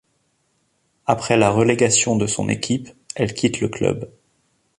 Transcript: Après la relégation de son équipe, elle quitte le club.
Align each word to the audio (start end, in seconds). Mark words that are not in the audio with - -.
Après 1.05 1.37
la 1.37 1.51
relégation 1.51 2.15
de 2.15 2.25
son 2.25 2.49
équipe, 2.49 2.89
elle 3.13 3.35
quitte 3.35 3.59
le 3.61 3.69
club. 3.69 4.09